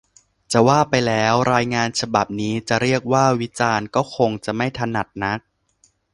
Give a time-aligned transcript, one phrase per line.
[0.51, 5.39] จะว่าไปแล้ว รายงานฉบับนี้จะเรียกว่า วิจารณ์ ก็คงจะไม่ถนัดนัก